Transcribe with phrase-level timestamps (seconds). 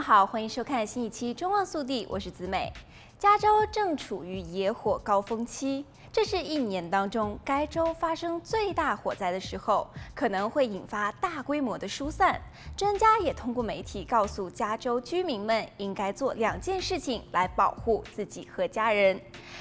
[0.00, 2.72] 好，欢迎收看新一期《中望速递》，我是子美。
[3.18, 12.40] 加州正处于野火高峰期，这是一年当中该州发生最大火灾的时候，可能会引发大规模的疏散。
[12.76, 19.20] 专家也通过媒体告诉加州居民们，应该做两件事情来保护自己和家人。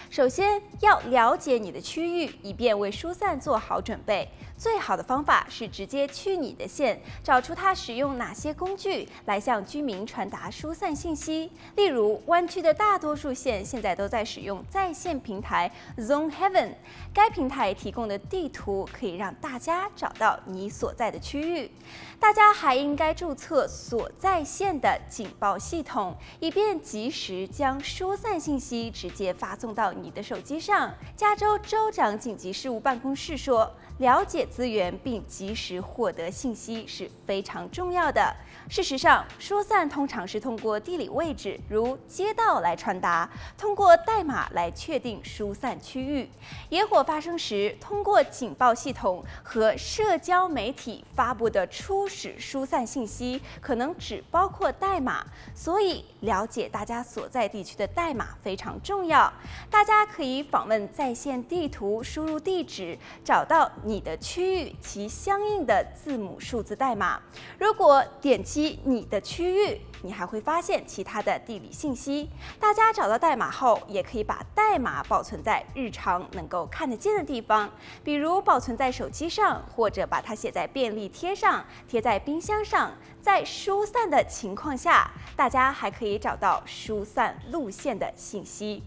[0.10, 4.28] 首先，要了解你的区域，以便为疏散做好准备。
[4.58, 11.50] 最好的方法是直接去你的县，找出它使用哪些工具来向居民传达疏散信息。
[11.78, 16.74] 例如，湾区的大多数县现在都在使用在线平台 Zone Heaven，
[17.14, 21.70] 该平台提供的地图可以让大家找到你所在的区域。
[22.18, 30.94] 大家还应该注册所在县的警报系统，以便及时将疏散信息直接发送到你的手机上。
[31.18, 38.34] 加州州长紧急事务办公室说，了解资源并及时获得信息是非常重要的。
[38.70, 46.29] 事实上，疏散通常是通过地理位置，如街道来传达，通过代码来确定疏散区域。
[46.70, 59.32] 野火发生时，通过警报系统和社交媒体发布的初始疏散信息，可能只包括代码，所以了解大家所在地区的代码非常重要。
[59.70, 67.22] 大家可以访问在线地图，输入地址，找到你的区域其相应的字母数字代码。
[67.58, 72.30] 如果点击你的区域，你还会发现其他的地理信息。
[72.60, 77.70] 大家找到代码后，也可以把代码保存在日常能够看得见的地方，
[78.04, 82.92] 比如保存在手机上，或者把它写在便利贴上，贴在冰箱上。
[83.22, 88.82] 在疏散的情况下，大家还可以找到疏散路线的信息。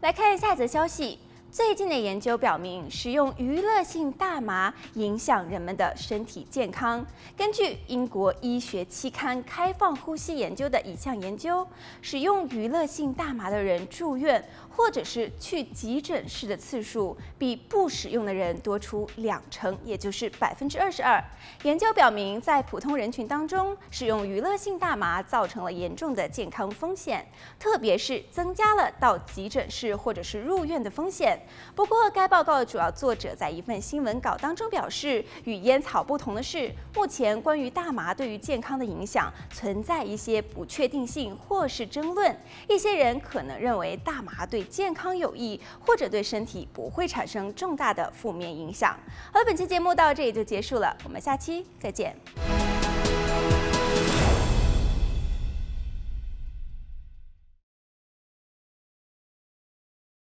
[0.00, 1.18] 来看下一则消息。
[1.54, 7.06] 最近的研究表明，使用娱乐性大麻影响人们的身体健康。
[7.36, 11.64] 根据英国医学期刊《开放呼吸研究》的一项研究，
[12.02, 21.22] 使用娱乐性大麻的人住院或者是去急诊室的次数，比不使用的人多出两成，也就是百分之二十二。
[21.62, 27.24] 研究表明，在普通人群当中，使用娱乐性大麻造成了严重的健康风险，
[27.60, 31.38] 特别是增加了到急诊室或者是入院的风险。
[31.74, 42.36] 不过，该报告的主要作者在一份新闻稿当中表示，与烟草不同的是，目前关于大麻对于健康的影响存在一些不确定性或是争论。
[42.68, 48.98] 一些人可能认为大麻对健康有益，或者对身体不会产生重大的负面影响。
[49.32, 52.14] 好了，本期节目到这里就结束了，我们下期再见。